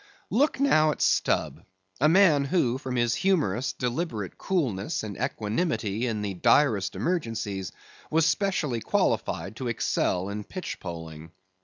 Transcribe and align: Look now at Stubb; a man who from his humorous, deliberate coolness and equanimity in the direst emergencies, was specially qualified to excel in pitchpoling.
Look 0.31 0.59
now 0.59 0.89
at 0.89 0.99
Stubb; 0.99 1.63
a 1.99 2.09
man 2.09 2.45
who 2.45 2.79
from 2.79 2.95
his 2.95 3.13
humorous, 3.13 3.71
deliberate 3.71 4.35
coolness 4.35 5.03
and 5.03 5.15
equanimity 5.15 6.07
in 6.07 6.23
the 6.23 6.33
direst 6.33 6.95
emergencies, 6.95 7.71
was 8.09 8.25
specially 8.25 8.79
qualified 8.81 9.57
to 9.57 9.67
excel 9.67 10.27
in 10.29 10.43
pitchpoling. 10.43 11.29